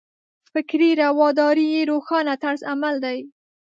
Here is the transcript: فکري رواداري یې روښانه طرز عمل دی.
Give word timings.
فکري 0.51 0.89
رواداري 1.03 1.65
یې 1.73 1.81
روښانه 1.91 2.33
طرز 2.43 2.61
عمل 2.71 2.95
دی. 3.05 3.19